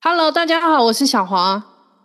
[0.00, 1.64] Hello，大家好，我是小华。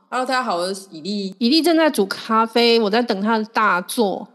[0.10, 1.36] Hello，大家好，我是以利。
[1.40, 4.28] 以利正在煮咖啡，我在等他的大作。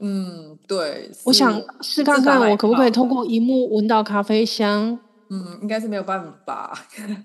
[0.00, 4.98] 嗯，对，我想试看看，我可不可以通过荧幕闻到咖啡香？
[5.28, 6.76] 嗯，应该是没有办法，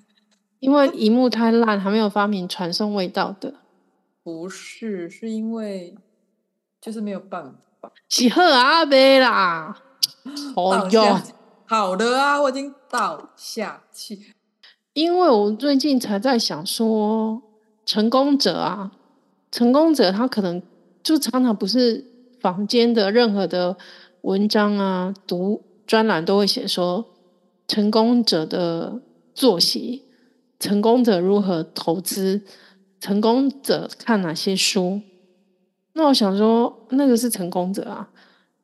[0.59, 3.55] 因为荧幕太烂，还没有发明传送味道的。
[4.23, 5.95] 不是，是因为
[6.79, 7.91] 就是没有办法。
[8.09, 9.75] 喜贺阿贝啦，
[10.55, 11.19] 哦哟，
[11.65, 14.35] 好的啊，我已经倒下去。
[14.97, 17.43] 因为我最近才在想说，
[17.85, 18.91] 成功者啊，
[19.51, 20.59] 成功者他可能
[21.03, 22.03] 就常常不是
[22.39, 23.77] 坊间的任何的
[24.21, 27.05] 文章啊，读专栏都会写说
[27.67, 28.99] 成功者的
[29.35, 30.01] 作息，
[30.59, 32.41] 成功者如何投资，
[32.99, 35.01] 成功者看哪些书。
[35.93, 38.09] 那我想说，那个是成功者啊。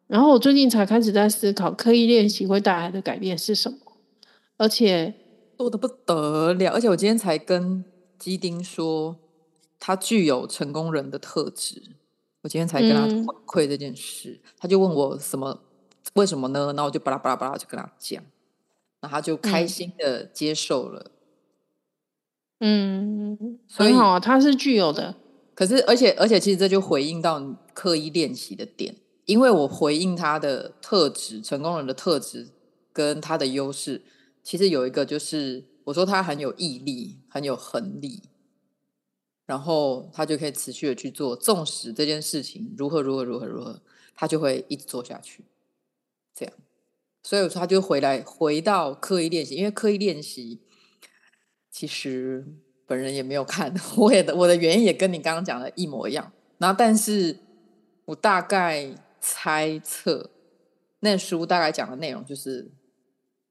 [0.08, 3.78] 然后我最近才开始在思考，刻意练习会带来的改变是什么，
[4.58, 5.14] 而且。
[5.64, 7.84] 多得不得了，而且我今天才跟
[8.20, 9.16] 基丁说，
[9.80, 11.82] 他具有成功人的特质。
[12.42, 13.04] 我今天才跟他
[13.46, 15.62] 回馈这件事，嗯、他就问我什么，
[16.16, 16.68] 为什么呢？
[16.68, 18.22] 然后我就巴拉巴拉巴拉就跟他讲，
[19.00, 21.12] 然后他就开心的接受了。
[22.60, 25.16] 嗯，很好啊，他是具有的。
[25.56, 28.96] 可是，而且，而且，其实这就回应到你刻意练习的点，
[29.26, 32.50] 因为我回应他的特质，成功人的特质
[32.92, 34.02] 跟他的优势。
[34.44, 38.24] 其实有一个就是，我说他很有毅力，很有恒力，
[39.46, 43.82] 然后他就可以持续的去做，纵使这件事情如何如何如何如何，
[44.14, 45.46] 他就会一直做下去，
[46.36, 46.54] 这样。
[47.24, 50.60] 所以他就回来回到刻意练习，因为刻意练习，
[51.72, 52.46] 其实
[52.86, 56.34] 本人也没有看，我也我的原因也跟你刚刚讲的一模一样。
[56.58, 57.40] 然后，但是
[58.04, 60.30] 我大概猜测，
[61.00, 62.70] 那书大概讲的内容就是。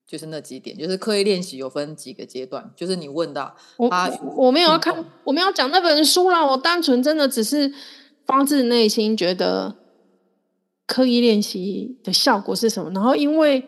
[0.07, 2.71] 就是那几点，就是刻意练习有分几个阶段。
[2.77, 3.89] 就是你问到我，
[4.37, 6.45] 我没有要看，我没有讲那本书啦。
[6.45, 7.73] 我单纯真的只是
[8.27, 9.77] 发自内心觉得
[10.87, 12.91] 刻意练习的效果是什么。
[12.91, 13.67] 然后因为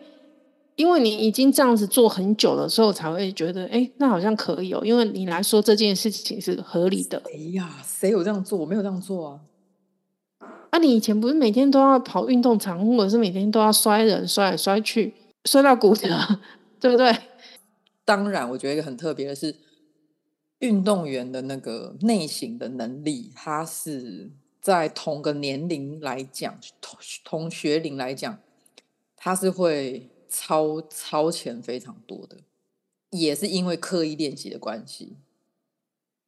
[0.75, 4.81] 因为你已经这样子做很久了，所以我才会觉得，哎、欸，那好像可以哦。
[4.83, 7.21] 因为你来说这件事情是合理的。
[7.25, 8.59] 哎呀，谁有这样做？
[8.59, 9.39] 我没有这样做啊。
[10.69, 15.13] 啊，你以前不是每天都要跑运动场，或者是每天都要摔人摔来摔去？
[15.45, 16.07] 摔到骨折，
[16.79, 17.15] 对不对？
[18.03, 19.55] 当然，我觉得一个很特别的是，
[20.59, 28.39] 运动员的那个内省的能力，他是在同个年龄来讲，同同学龄来讲，
[29.15, 32.37] 他是会超超前非常多的，
[33.11, 35.17] 也是因为刻意练习的关系。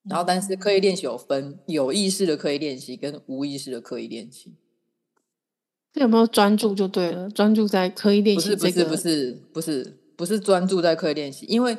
[0.03, 4.53] 然后，但是刻意练习有分有意识的刻意练习跟无意识的刻意练习。
[6.01, 8.85] 有没有专注就对了，专注在刻意练习这个。
[8.85, 11.77] 不是不是不是不是不是专注在刻意练习，因为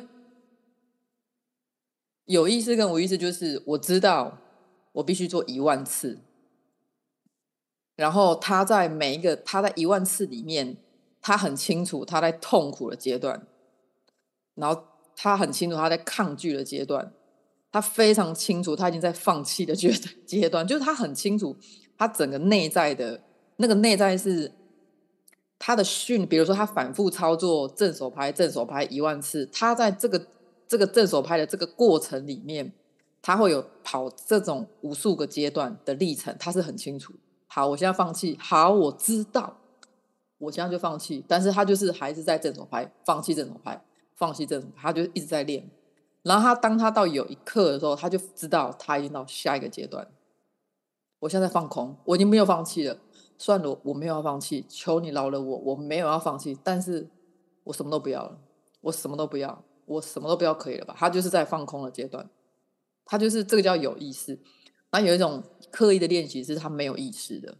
[2.25, 4.37] 有意识跟无意识就是我知道
[4.93, 6.19] 我必须做一万次，
[7.95, 10.77] 然后他在每一个他在一万次里面，
[11.21, 13.45] 他很清楚他在痛苦的阶段，
[14.55, 14.83] 然后
[15.15, 17.13] 他很清楚他在抗拒的阶段，
[17.71, 19.91] 他非常清楚他已经在放弃的阶
[20.25, 21.55] 阶段，就是他很清楚
[21.97, 23.21] 他整个内在的。
[23.61, 24.53] 那个内在是
[25.57, 30.27] 他的训，比如说他反复操作正手拍、正手拍一万次，他在这个
[30.65, 32.71] 这个正手拍的这个过程里面，
[33.21, 37.13] 他会有跑这种无数个阶段的历程，他是很清楚。
[37.47, 38.37] 好，我现在放弃。
[38.39, 39.57] 好，我知道，
[40.37, 41.25] 我现在就放弃。
[41.27, 43.83] 但是他就是还是在正手拍，放弃正手拍，
[44.15, 45.69] 放弃正手拍，他就一直在练。
[46.23, 50.07] 然后他当他到有一刻的时候，他就知道他已经到下一个阶段。
[51.19, 52.97] 我现在放空，我已经没有放弃了。
[53.39, 57.09] 算了，我没有要放弃，求你饶了我，我没有要放弃，但是
[57.63, 58.37] 我什么都不要了，
[58.81, 60.93] 我什么都不要，我什么都不要，可以了吧？
[60.97, 62.29] 他就是在放空的阶段，
[63.05, 64.37] 他就是这个叫有意识。
[64.91, 65.41] 那有一种
[65.71, 67.57] 刻意的练习是他没有意识的，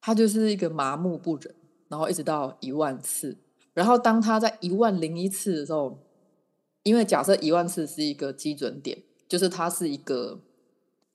[0.00, 1.54] 他就是一个麻木不仁，
[1.86, 3.38] 然后一直到一万次，
[3.72, 5.96] 然后当他在一万零一次的时候，
[6.82, 10.40] 因为假设一万次是一个基准点，就是它是一个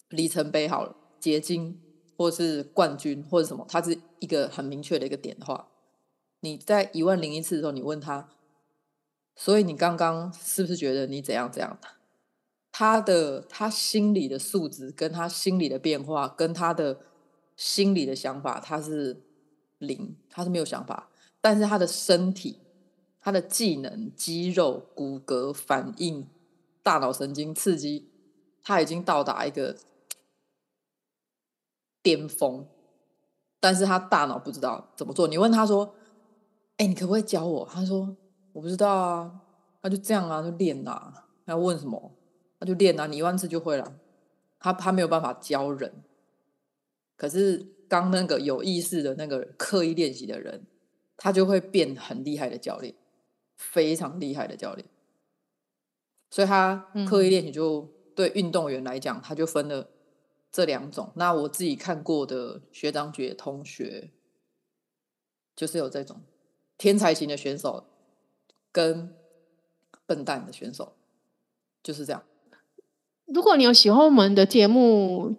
[0.07, 1.81] 里程碑好了，结晶。
[2.17, 5.67] 或是冠军，或者什么，它是一个很明确的一个点的话，
[6.39, 8.29] 你在一万零一次的时候，你问他，
[9.35, 11.89] 所以你刚刚是不是觉得你怎样怎样的？
[12.71, 17.01] 他的他心里的素质，跟他心里的变化，跟他的
[17.57, 19.21] 心里的想法，他是
[19.79, 21.09] 零，他是没有想法，
[21.41, 22.59] 但是他的身体、
[23.19, 26.27] 他的技能、肌肉、骨骼反应、
[26.81, 28.09] 大脑神经刺激，
[28.63, 29.75] 他已经到达一个。
[32.05, 32.67] 巅峰，
[33.59, 35.27] 但是他大脑不知道怎么做。
[35.27, 35.95] 你问他说
[36.77, 38.15] ：“哎，你可不可以教我？”他说
[38.53, 39.41] ：“我不知道啊。”
[39.81, 41.25] 他就这样啊，就练啊。
[41.45, 42.11] 要问什么？
[42.59, 43.95] 他就练啊，你一万次就会了。
[44.59, 46.03] 他他没有办法教人，
[47.17, 50.67] 可是刚那个有意识的那个刻意练习的人，
[51.17, 52.93] 他就会变很厉害的教练，
[53.55, 54.87] 非常厉害的教练。
[56.29, 59.89] 所以他刻意练习就对运动员来讲，他就分了
[60.55, 61.11] 这两种。
[61.15, 64.11] 那我自己看过的学长姐同学，
[65.53, 66.21] 就是有这种
[66.77, 67.83] 天才型的选手
[68.71, 69.13] 跟
[70.05, 70.93] 笨蛋的选手，
[71.83, 72.23] 就是这样。
[73.25, 75.35] 如果你有喜欢我们的节目，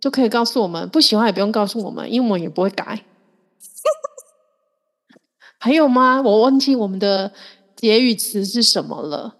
[0.00, 3.04] 就可以告诉我们；不喜欢也不用告诉我们，因为我们也不会改。
[5.60, 6.22] 还有吗？
[6.22, 7.34] 我忘记我们的
[7.76, 9.36] 结语词是什么了。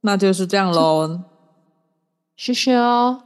[0.00, 1.20] 那就是这样喽。
[2.34, 3.22] 谢谢哦，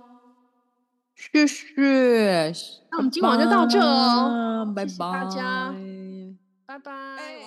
[1.17, 2.53] 谢谢。
[2.91, 5.75] 那我们今晚就到这哦，拜拜，谢谢大家，
[6.67, 7.46] 拜拜。